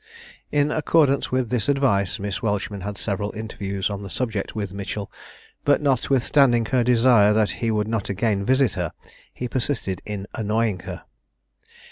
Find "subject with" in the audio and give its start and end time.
4.09-4.73